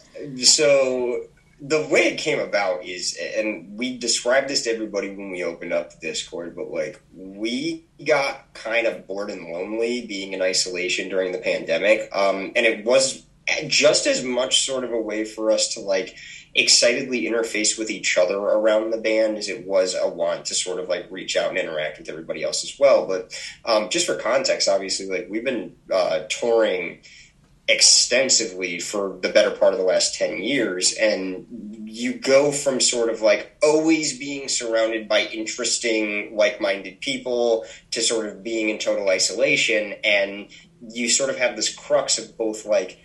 so 0.43 1.25
the 1.61 1.87
way 1.91 2.09
it 2.09 2.19
came 2.19 2.39
about 2.39 2.85
is, 2.85 3.19
and 3.37 3.77
we 3.77 3.99
described 3.99 4.49
this 4.49 4.63
to 4.63 4.71
everybody 4.71 5.11
when 5.11 5.31
we 5.31 5.45
opened 5.45 5.73
up 5.73 5.91
the 5.91 5.99
Discord, 6.01 6.57
but 6.57 6.71
like 6.71 7.01
we 7.15 7.85
got 8.07 8.53
kind 8.55 8.87
of 8.87 9.07
bored 9.07 9.31
and 9.31 9.53
lonely 9.53 10.07
being 10.07 10.33
in 10.33 10.41
isolation 10.41 11.09
during 11.09 11.33
the 11.33 11.39
pandemic. 11.39 12.09
Um, 12.13 12.53
and 12.57 12.65
it 12.65 12.85
was 12.85 13.27
just 13.67 14.07
as 14.07 14.25
much 14.25 14.65
sort 14.65 14.85
of 14.85 14.93
a 14.93 15.01
way 15.01 15.25
for 15.25 15.51
us 15.51 15.75
to 15.75 15.81
like 15.81 16.17
excitedly 16.55 17.23
interface 17.23 17.79
with 17.79 17.91
each 17.91 18.19
other 18.19 18.37
around 18.37 18.91
the 18.91 18.99
band 18.99 19.37
as 19.37 19.49
it 19.49 19.67
was 19.67 19.95
a 19.95 20.09
want 20.09 20.47
to 20.47 20.55
sort 20.55 20.81
of 20.81 20.89
like 20.89 21.07
reach 21.11 21.37
out 21.37 21.51
and 21.51 21.59
interact 21.59 21.99
with 21.99 22.09
everybody 22.09 22.43
else 22.43 22.65
as 22.65 22.79
well. 22.79 23.07
But 23.07 23.39
um, 23.65 23.89
just 23.91 24.07
for 24.07 24.17
context, 24.17 24.69
obviously, 24.69 25.07
like 25.07 25.29
we've 25.31 25.45
been 25.45 25.77
uh, 25.93 26.21
touring 26.29 27.03
extensively 27.71 28.81
for 28.81 29.17
the 29.23 29.29
better 29.29 29.53
part 29.53 29.73
of 29.73 29.79
the 29.79 29.85
last 29.85 30.17
10 30.17 30.43
years 30.43 30.93
and 30.95 31.47
you 31.85 32.15
go 32.15 32.51
from 32.51 32.81
sort 32.81 33.09
of 33.09 33.21
like 33.21 33.57
always 33.63 34.19
being 34.19 34.49
surrounded 34.49 35.09
by 35.09 35.21
interesting 35.27 36.35
like-minded 36.35 37.01
people 37.01 37.65
to 37.93 38.03
sort 38.03 38.27
of 38.27 38.43
being 38.43 38.71
in 38.71 38.79
total 38.79 39.09
isolation 39.09 39.95
and 40.03 40.51
you 40.89 41.09
sort 41.09 41.31
of 41.31 41.39
have 41.39 41.55
this 41.55 41.73
crux 41.73 42.19
of 42.19 42.37
both 42.37 42.67
like 42.67 42.99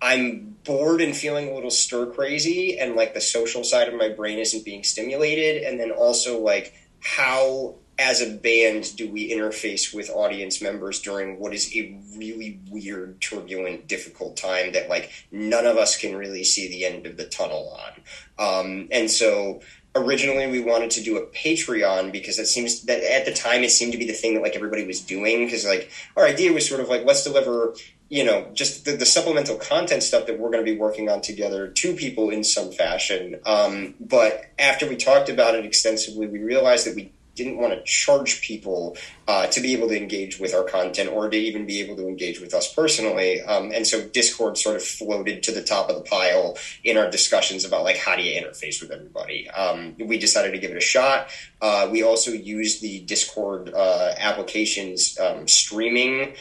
I'm 0.00 0.56
bored 0.64 1.02
and 1.02 1.14
feeling 1.14 1.50
a 1.50 1.54
little 1.54 1.70
stir 1.70 2.06
crazy 2.06 2.78
and 2.78 2.96
like 2.96 3.12
the 3.12 3.20
social 3.20 3.64
side 3.64 3.86
of 3.86 3.94
my 3.94 4.08
brain 4.08 4.38
isn't 4.38 4.64
being 4.64 4.82
stimulated 4.82 5.62
and 5.62 5.78
then 5.78 5.90
also 5.90 6.40
like 6.40 6.72
how 7.00 7.74
as 8.00 8.22
a 8.22 8.30
band 8.30 8.96
do 8.96 9.10
we 9.10 9.30
interface 9.30 9.94
with 9.94 10.08
audience 10.08 10.62
members 10.62 11.00
during 11.00 11.38
what 11.38 11.52
is 11.52 11.70
a 11.76 12.00
really 12.16 12.58
weird, 12.70 13.20
turbulent, 13.20 13.86
difficult 13.86 14.38
time 14.38 14.72
that 14.72 14.88
like 14.88 15.12
none 15.30 15.66
of 15.66 15.76
us 15.76 15.98
can 15.98 16.16
really 16.16 16.42
see 16.42 16.66
the 16.68 16.86
end 16.86 17.04
of 17.04 17.18
the 17.18 17.26
tunnel 17.26 17.76
on. 17.78 18.64
Um, 18.64 18.88
and 18.90 19.10
so 19.10 19.60
originally 19.94 20.46
we 20.46 20.60
wanted 20.60 20.90
to 20.92 21.02
do 21.02 21.18
a 21.18 21.26
Patreon 21.26 22.10
because 22.10 22.38
it 22.38 22.46
seems 22.46 22.82
that 22.84 23.02
at 23.02 23.26
the 23.26 23.34
time 23.34 23.62
it 23.64 23.70
seemed 23.70 23.92
to 23.92 23.98
be 23.98 24.06
the 24.06 24.14
thing 24.14 24.32
that 24.34 24.42
like 24.42 24.56
everybody 24.56 24.86
was 24.86 25.02
doing 25.02 25.44
because 25.44 25.66
like 25.66 25.90
our 26.16 26.24
idea 26.24 26.54
was 26.54 26.66
sort 26.66 26.80
of 26.80 26.88
like 26.88 27.04
let's 27.04 27.24
deliver 27.24 27.74
you 28.08 28.24
know 28.24 28.48
just 28.54 28.84
the, 28.84 28.92
the 28.92 29.04
supplemental 29.04 29.56
content 29.56 30.02
stuff 30.04 30.26
that 30.26 30.38
we're 30.38 30.50
going 30.50 30.64
to 30.64 30.72
be 30.72 30.78
working 30.78 31.08
on 31.08 31.20
together 31.20 31.66
to 31.68 31.94
people 31.94 32.30
in 32.30 32.44
some 32.44 32.70
fashion 32.70 33.40
um, 33.46 33.94
but 33.98 34.44
after 34.60 34.88
we 34.88 34.94
talked 34.94 35.28
about 35.28 35.56
it 35.56 35.64
extensively 35.64 36.28
we 36.28 36.38
realized 36.38 36.86
that 36.86 36.94
we 36.94 37.12
didn't 37.34 37.58
want 37.58 37.72
to 37.72 37.82
charge 37.84 38.40
people 38.42 38.96
uh, 39.28 39.46
to 39.46 39.60
be 39.60 39.72
able 39.72 39.88
to 39.88 39.96
engage 39.96 40.38
with 40.38 40.54
our 40.54 40.64
content 40.64 41.10
or 41.10 41.28
to 41.30 41.36
even 41.36 41.66
be 41.66 41.80
able 41.80 41.96
to 41.96 42.08
engage 42.08 42.40
with 42.40 42.52
us 42.54 42.72
personally. 42.72 43.40
Um, 43.42 43.72
and 43.72 43.86
so 43.86 44.06
Discord 44.08 44.58
sort 44.58 44.76
of 44.76 44.82
floated 44.82 45.42
to 45.44 45.52
the 45.52 45.62
top 45.62 45.88
of 45.88 45.96
the 45.96 46.02
pile 46.02 46.56
in 46.84 46.96
our 46.96 47.10
discussions 47.10 47.64
about 47.64 47.84
like 47.84 47.96
how 47.96 48.16
do 48.16 48.22
you 48.22 48.40
interface 48.40 48.80
with 48.80 48.90
everybody. 48.90 49.48
Um, 49.50 49.96
we 49.98 50.18
decided 50.18 50.52
to 50.52 50.58
give 50.58 50.70
it 50.70 50.76
a 50.76 50.80
shot. 50.80 51.28
Uh, 51.60 51.88
we 51.90 52.02
also 52.02 52.32
used 52.32 52.82
the 52.82 53.00
Discord 53.00 53.72
uh, 53.74 54.14
application's 54.18 55.18
um, 55.18 55.46
streaming 55.46 56.34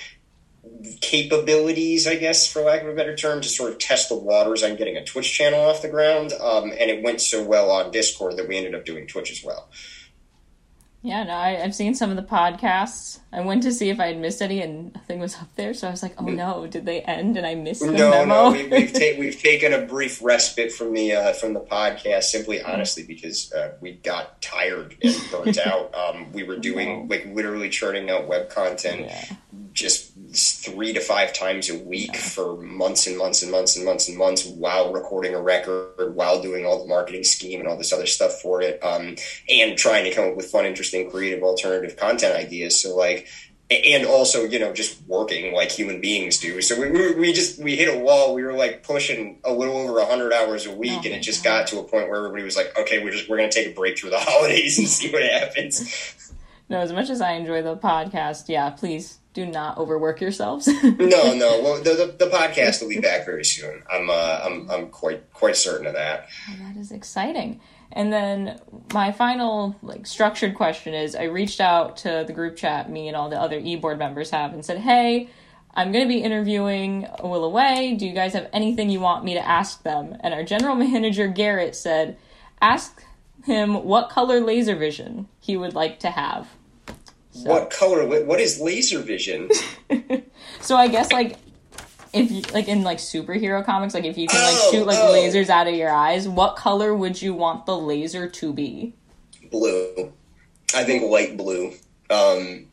capabilities, 1.01 2.08
I 2.08 2.15
guess, 2.15 2.51
for 2.51 2.62
lack 2.62 2.81
of 2.81 2.89
a 2.89 2.93
better 2.93 3.15
term, 3.15 3.41
to 3.41 3.48
sort 3.48 3.72
of 3.72 3.79
test 3.79 4.10
the 4.10 4.15
waters 4.15 4.63
on 4.63 4.75
getting 4.75 4.98
a 4.98 5.05
Twitch 5.05 5.34
channel 5.34 5.62
off 5.62 5.81
the 5.81 5.89
ground. 5.89 6.34
Um, 6.34 6.72
and 6.72 6.89
it 6.89 7.03
went 7.03 7.22
so 7.22 7.43
well 7.43 7.72
on 7.72 7.91
Discord 7.91 8.38
that 8.38 8.48
we 8.48 8.58
ended 8.58 8.75
up 8.75 8.86
doing 8.86 9.08
Twitch 9.08 9.31
as 9.31 9.43
well. 9.43 9.69
Yeah, 11.01 11.24
no, 11.24 11.34
I, 11.34 11.51
have 11.51 11.74
seen 11.74 11.96
some 11.96 12.10
of 12.10 12.18
the 12.18 12.24
podcasts. 12.24 13.20
I 13.32 13.39
went 13.39 13.63
to 13.63 13.72
see 13.72 13.89
if 13.89 14.01
I 14.01 14.08
had 14.08 14.18
missed 14.20 14.41
any, 14.41 14.62
and 14.62 14.94
nothing 14.94 15.20
was 15.22 15.34
up 15.38 15.48
there. 15.56 15.74
So 15.74 15.88
I 15.88 15.91
was 15.91 16.03
like, 16.03 16.13
"Oh 16.22 16.25
no, 16.25 16.68
did 16.68 16.86
they 16.86 17.01
end?" 17.01 17.38
And 17.38 17.48
I 17.48 17.56
missed 17.56 17.86
the 17.86 17.91
no, 17.94 18.10
memo. 18.10 18.25
No, 18.25 18.51
we, 18.51 18.68
we've, 18.68 18.91
ta- 19.00 19.18
we've 19.18 19.41
taken 19.41 19.72
a 19.72 19.86
brief 19.86 20.22
respite 20.22 20.74
from 20.74 20.94
the 20.94 21.13
uh, 21.13 21.34
from 21.34 21.53
the 21.53 21.62
podcast, 21.62 22.24
simply 22.24 22.62
honestly 22.62 23.03
because 23.03 23.53
uh, 23.53 23.75
we 23.79 23.94
got 23.94 24.41
tired 24.41 24.98
and 25.01 25.15
burnt 25.32 25.58
out. 25.65 25.96
Um, 25.96 26.34
we 26.34 26.44
were 26.44 26.58
doing 26.58 27.08
like 27.08 27.25
literally 27.27 27.70
churning 27.70 28.10
out 28.10 28.27
web 28.27 28.50
content, 28.50 29.01
yeah. 29.06 29.36
just 29.72 30.12
three 30.63 30.93
to 30.93 30.99
five 30.99 31.33
times 31.33 31.69
a 31.69 31.77
week 31.77 32.15
for 32.15 32.57
months 32.57 33.07
and 33.07 33.17
months 33.17 33.41
and 33.41 33.51
months 33.51 33.75
and 33.75 33.85
months 33.85 34.09
and 34.09 34.17
months 34.17 34.45
while 34.45 34.91
recording 34.91 35.33
a 35.33 35.41
record, 35.41 36.15
while 36.15 36.41
doing 36.41 36.65
all 36.65 36.81
the 36.81 36.87
marketing 36.87 37.23
scheme 37.23 37.59
and 37.59 37.69
all 37.69 37.77
this 37.77 37.93
other 37.93 38.05
stuff 38.05 38.41
for 38.41 38.61
it, 38.61 38.83
um, 38.83 39.15
and 39.49 39.77
trying 39.77 40.03
to 40.03 40.13
come 40.13 40.29
up 40.29 40.35
with 40.35 40.47
fun, 40.47 40.65
interesting, 40.65 41.09
creative, 41.09 41.43
alternative 41.43 41.95
content 41.95 42.35
ideas. 42.35 42.81
So 42.81 42.95
like, 42.95 43.27
and 43.71 44.05
also 44.05 44.45
you 44.45 44.57
know 44.57 44.73
just 44.73 44.99
working 45.07 45.53
like 45.53 45.71
human 45.71 46.01
beings 46.01 46.39
do. 46.39 46.61
So 46.61 46.79
we 46.79 47.13
we 47.13 47.33
just 47.33 47.61
we 47.61 47.75
hit 47.75 47.95
a 47.95 47.99
wall. 47.99 48.33
We 48.33 48.43
were 48.43 48.53
like 48.53 48.83
pushing 48.83 49.39
a 49.45 49.53
little 49.53 49.77
over 49.77 50.03
hundred 50.03 50.33
hours 50.33 50.65
a 50.65 50.75
week, 50.75 50.99
oh, 51.01 51.05
and 51.05 51.13
it 51.13 51.21
just 51.21 51.43
God. 51.43 51.59
got 51.59 51.67
to 51.67 51.79
a 51.79 51.83
point 51.83 52.09
where 52.09 52.17
everybody 52.17 52.43
was 52.43 52.57
like, 52.57 52.77
okay, 52.77 53.03
we're 53.03 53.11
just 53.11 53.29
we're 53.29 53.37
gonna 53.37 53.51
take 53.51 53.67
a 53.67 53.73
break 53.73 53.97
through 53.97 54.09
the 54.09 54.19
holidays 54.19 54.77
and 54.79 54.87
see 54.87 55.11
what 55.11 55.23
happens. 55.23 56.15
No, 56.71 56.77
as 56.81 56.93
much 56.93 57.09
as 57.09 57.19
I 57.19 57.31
enjoy 57.31 57.63
the 57.63 57.75
podcast, 57.75 58.47
yeah, 58.47 58.69
please 58.69 59.18
do 59.33 59.45
not 59.45 59.77
overwork 59.77 60.21
yourselves. 60.21 60.67
no, 60.83 61.33
no. 61.33 61.62
Well, 61.62 61.77
the, 61.83 62.15
the, 62.17 62.25
the, 62.25 62.31
podcast 62.31 62.81
will 62.81 62.89
be 62.89 63.00
back 63.00 63.25
very 63.25 63.45
soon. 63.45 63.83
I'm 63.91 64.09
uh, 64.09 64.41
I'm 64.43 64.69
I'm 64.69 64.89
quite 64.89 65.31
quite 65.33 65.55
certain 65.55 65.86
of 65.88 65.93
that. 65.93 66.27
Oh, 66.50 66.55
that 66.63 66.77
is 66.77 66.91
exciting. 66.91 67.62
And 67.91 68.13
then 68.13 68.59
my 68.93 69.12
final 69.12 69.75
like 69.81 70.07
structured 70.07 70.55
question 70.55 70.93
is: 70.93 71.15
I 71.15 71.24
reached 71.24 71.62
out 71.62 71.98
to 71.98 72.24
the 72.25 72.33
group 72.33 72.55
chat 72.55 72.89
me 72.89 73.07
and 73.07 73.15
all 73.15 73.29
the 73.29 73.39
other 73.39 73.59
e 73.59 73.75
board 73.75 74.00
members 74.00 74.31
have 74.31 74.53
and 74.53 74.65
said, 74.65 74.79
"Hey, 74.79 75.29
I'm 75.74 75.91
going 75.91 76.03
to 76.03 76.13
be 76.13 76.21
interviewing 76.21 77.07
Will 77.24 77.43
Away. 77.43 77.95
Do 77.95 78.07
you 78.07 78.13
guys 78.13 78.33
have 78.33 78.50
anything 78.51 78.89
you 78.89 79.00
want 79.00 79.24
me 79.24 79.36
to 79.36 79.48
ask 79.48 79.83
them?" 79.83 80.17
And 80.21 80.33
our 80.33 80.43
general 80.43 80.75
manager 80.88 81.27
Garrett 81.27 81.75
said, 81.75 82.17
"Ask 82.62 83.03
him 83.45 83.83
what 83.86 84.09
color 84.09 84.39
laser 84.39 84.75
vision 84.75 85.27
he 85.39 85.55
would 85.55 85.75
like 85.75 86.00
to 86.00 86.09
have." 86.09 86.48
So. 87.31 87.50
What 87.50 87.69
color? 87.69 88.05
What 88.05 88.39
is 88.39 88.59
laser 88.59 89.00
vision? 89.00 89.50
so 90.62 90.75
I 90.75 90.88
guess 90.88 91.12
like 91.12 91.38
if 92.13 92.31
you 92.31 92.41
like 92.53 92.67
in 92.67 92.83
like 92.83 92.98
superhero 92.98 93.63
comics, 93.63 93.93
like 93.93 94.05
if 94.05 94.17
you 94.17 94.27
can 94.27 94.41
like 94.41 94.55
oh, 94.57 94.71
shoot 94.71 94.86
like 94.86 95.00
oh. 95.00 95.13
lasers 95.13 95.50
out 95.50 95.67
of 95.67 95.75
your 95.75 95.91
eyes, 95.91 96.27
what 96.27 96.55
color 96.55 96.93
would 96.93 97.21
you 97.21 97.33
want 97.33 97.65
the 97.65 97.77
laser 97.77 98.27
to 98.27 98.53
be? 98.53 98.93
Blue. 99.51 100.12
I 100.75 100.83
think 100.83 101.09
light 101.09 101.38
blue. 101.38 101.74
Um, 102.09 102.67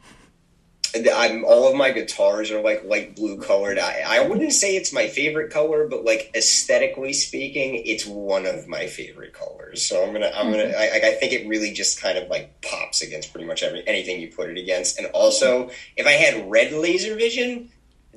I'm 1.12 1.44
all 1.44 1.68
of 1.68 1.76
my 1.76 1.90
guitars 1.90 2.50
are 2.50 2.60
like 2.60 2.84
light 2.84 3.16
blue 3.16 3.40
colored. 3.40 3.78
I, 3.78 4.02
I 4.06 4.28
wouldn't 4.28 4.52
say 4.52 4.76
it's 4.76 4.92
my 4.92 5.08
favorite 5.08 5.52
color, 5.52 5.88
but 5.88 6.04
like 6.04 6.30
aesthetically 6.34 7.12
speaking, 7.12 7.82
it's 7.84 8.06
one 8.06 8.46
of 8.46 8.68
my 8.68 8.86
favorite 8.86 9.32
colors. 9.32 9.86
So 9.86 10.04
I'm 10.04 10.12
gonna 10.12 10.30
I'm 10.34 10.50
gonna 10.50 10.64
mm-hmm. 10.64 11.06
I, 11.06 11.08
I 11.08 11.14
think 11.14 11.32
it 11.32 11.48
really 11.48 11.72
just 11.72 12.00
kind 12.00 12.18
of 12.18 12.28
like 12.28 12.60
pops 12.62 13.02
against 13.02 13.32
pretty 13.32 13.46
much 13.46 13.62
every 13.62 13.86
anything 13.86 14.20
you 14.20 14.28
put 14.28 14.50
it 14.50 14.58
against. 14.58 14.98
And 14.98 15.08
also, 15.08 15.70
if 15.96 16.06
I 16.06 16.12
had 16.12 16.50
red 16.50 16.72
laser 16.72 17.14
vision, 17.16 17.70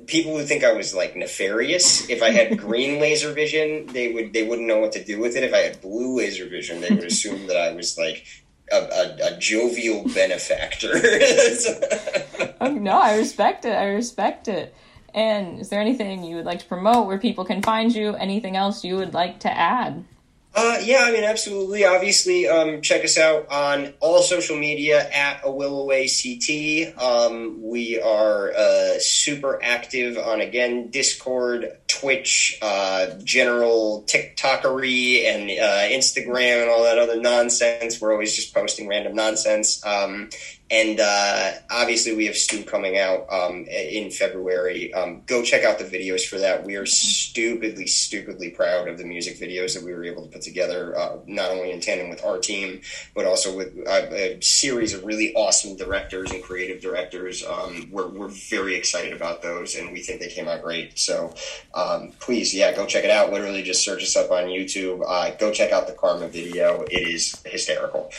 people 0.06 0.32
would 0.32 0.46
think 0.46 0.64
I 0.64 0.72
was 0.72 0.94
like 0.94 1.16
nefarious. 1.16 2.08
If 2.08 2.22
I 2.22 2.30
had 2.30 2.58
green 2.58 3.00
laser 3.00 3.32
vision, 3.32 3.86
they 3.86 4.12
would 4.12 4.32
they 4.32 4.46
wouldn't 4.46 4.68
know 4.68 4.78
what 4.78 4.92
to 4.92 5.04
do 5.04 5.20
with 5.20 5.36
it. 5.36 5.44
If 5.44 5.54
I 5.54 5.58
had 5.58 5.80
blue 5.80 6.16
laser 6.16 6.48
vision, 6.48 6.80
they 6.80 6.90
would 6.90 7.04
assume 7.04 7.46
that 7.46 7.56
I 7.56 7.72
was 7.72 7.98
like 7.98 8.26
a, 8.72 8.76
a, 8.76 9.34
a 9.34 9.38
jovial 9.38 10.04
benefactor. 10.14 10.92
oh, 12.60 12.72
no, 12.72 12.98
I 12.98 13.16
respect 13.16 13.64
it. 13.64 13.72
I 13.72 13.86
respect 13.86 14.48
it. 14.48 14.74
And 15.12 15.58
is 15.58 15.70
there 15.70 15.80
anything 15.80 16.22
you 16.22 16.36
would 16.36 16.44
like 16.44 16.60
to 16.60 16.66
promote 16.66 17.06
where 17.06 17.18
people 17.18 17.44
can 17.44 17.62
find 17.62 17.94
you? 17.94 18.14
Anything 18.14 18.56
else 18.56 18.84
you 18.84 18.96
would 18.96 19.12
like 19.12 19.40
to 19.40 19.50
add? 19.50 20.04
Uh, 20.52 20.78
yeah, 20.82 21.04
I 21.04 21.12
mean, 21.12 21.22
absolutely. 21.22 21.84
Obviously, 21.84 22.48
um, 22.48 22.82
check 22.82 23.04
us 23.04 23.16
out 23.16 23.48
on 23.50 23.94
all 24.00 24.20
social 24.20 24.56
media 24.56 25.08
at 25.10 25.42
a 25.44 25.50
will 25.50 25.80
away 25.80 26.08
ct. 26.08 26.98
Um, 27.00 27.62
we 27.62 28.00
are 28.00 28.52
uh, 28.52 28.98
super 28.98 29.62
active 29.62 30.18
on 30.18 30.40
again 30.40 30.90
Discord, 30.90 31.78
Twitch, 31.86 32.58
uh, 32.62 33.14
general 33.22 34.04
TikTokery, 34.08 35.24
and 35.26 35.50
uh, 35.50 35.96
Instagram, 35.96 36.62
and 36.62 36.70
all 36.70 36.82
that 36.82 36.98
other 36.98 37.20
nonsense. 37.20 38.00
We're 38.00 38.12
always 38.12 38.34
just 38.34 38.52
posting 38.52 38.88
random 38.88 39.14
nonsense. 39.14 39.84
Um, 39.86 40.30
and 40.70 41.00
uh, 41.00 41.52
obviously, 41.68 42.14
we 42.14 42.26
have 42.26 42.36
Stew 42.36 42.62
coming 42.62 42.96
out 42.96 43.26
um, 43.28 43.64
in 43.66 44.10
February. 44.10 44.94
Um, 44.94 45.22
go 45.26 45.42
check 45.42 45.64
out 45.64 45.80
the 45.80 45.84
videos 45.84 46.24
for 46.24 46.38
that. 46.38 46.64
We 46.64 46.76
are 46.76 46.86
stupidly, 46.86 47.88
stupidly 47.88 48.50
proud 48.50 48.86
of 48.86 48.96
the 48.96 49.04
music 49.04 49.38
videos 49.38 49.74
that 49.74 49.82
we 49.82 49.92
were 49.92 50.04
able 50.04 50.22
to 50.22 50.28
put 50.28 50.42
together, 50.42 50.96
uh, 50.96 51.16
not 51.26 51.50
only 51.50 51.72
in 51.72 51.80
tandem 51.80 52.08
with 52.08 52.24
our 52.24 52.38
team, 52.38 52.82
but 53.16 53.26
also 53.26 53.56
with 53.56 53.76
uh, 53.88 54.06
a 54.12 54.40
series 54.40 54.94
of 54.94 55.04
really 55.04 55.34
awesome 55.34 55.76
directors 55.76 56.30
and 56.30 56.40
creative 56.40 56.80
directors. 56.80 57.44
Um, 57.44 57.88
we're, 57.90 58.08
we're 58.08 58.28
very 58.28 58.76
excited 58.76 59.12
about 59.12 59.42
those, 59.42 59.74
and 59.74 59.92
we 59.92 60.00
think 60.00 60.20
they 60.20 60.28
came 60.28 60.46
out 60.46 60.62
great. 60.62 60.96
So 60.96 61.34
um, 61.74 62.12
please, 62.20 62.54
yeah, 62.54 62.72
go 62.76 62.86
check 62.86 63.02
it 63.02 63.10
out. 63.10 63.32
Literally, 63.32 63.64
just 63.64 63.84
search 63.84 64.04
us 64.04 64.14
up 64.14 64.30
on 64.30 64.44
YouTube. 64.44 65.02
Uh, 65.04 65.34
go 65.34 65.50
check 65.50 65.72
out 65.72 65.88
the 65.88 65.94
Karma 65.94 66.28
video. 66.28 66.82
It 66.82 67.08
is 67.08 67.42
hysterical. 67.44 68.12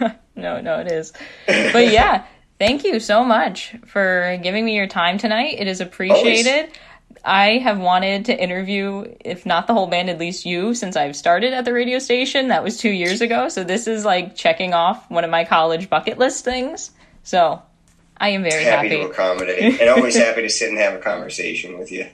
no, 0.36 0.60
no, 0.60 0.80
it 0.80 0.90
is. 0.90 1.12
But 1.46 1.92
yeah, 1.92 2.24
thank 2.58 2.84
you 2.84 3.00
so 3.00 3.24
much 3.24 3.74
for 3.86 4.38
giving 4.42 4.64
me 4.64 4.76
your 4.76 4.86
time 4.86 5.18
tonight. 5.18 5.56
It 5.58 5.68
is 5.68 5.80
appreciated. 5.80 6.64
Always. 6.64 6.76
I 7.24 7.58
have 7.58 7.78
wanted 7.78 8.26
to 8.26 8.38
interview, 8.38 9.14
if 9.24 9.46
not 9.46 9.66
the 9.66 9.72
whole 9.72 9.86
band, 9.86 10.10
at 10.10 10.18
least 10.18 10.44
you, 10.44 10.74
since 10.74 10.96
I've 10.96 11.16
started 11.16 11.54
at 11.54 11.64
the 11.64 11.72
radio 11.72 11.98
station. 11.98 12.48
That 12.48 12.62
was 12.62 12.76
two 12.76 12.90
years 12.90 13.20
ago. 13.20 13.48
So 13.48 13.64
this 13.64 13.86
is 13.86 14.04
like 14.04 14.36
checking 14.36 14.74
off 14.74 15.10
one 15.10 15.24
of 15.24 15.30
my 15.30 15.44
college 15.44 15.88
bucket 15.88 16.18
list 16.18 16.44
things. 16.44 16.90
So 17.22 17.62
I 18.16 18.30
am 18.30 18.42
very 18.42 18.64
happy, 18.64 18.88
happy. 18.88 19.02
to 19.02 19.10
accommodate, 19.10 19.80
and 19.80 19.90
always 19.90 20.16
happy 20.16 20.42
to 20.42 20.50
sit 20.50 20.68
and 20.68 20.78
have 20.78 20.94
a 20.94 20.98
conversation 20.98 21.78
with 21.78 21.90
you. 21.90 22.08